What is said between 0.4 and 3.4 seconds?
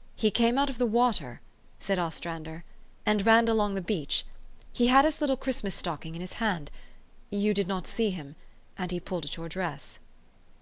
out of the water," said Ostrander, u and